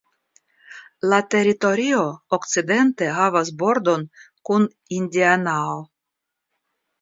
La 1.09 1.17
teritorio 1.33 1.99
okcidente 2.37 3.09
havas 3.19 3.53
bordon 3.61 4.07
kun 4.51 4.67
Indianao. 5.01 5.79